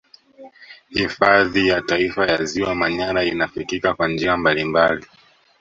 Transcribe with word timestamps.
Hifadhi 0.89 1.67
ya 1.67 1.81
Taifa 1.81 2.25
ya 2.27 2.43
ziwa 2.45 2.75
Manyara 2.75 3.23
inafikika 3.23 3.93
kwa 3.93 4.07
njia 4.07 4.37
mbalimbali 4.37 5.05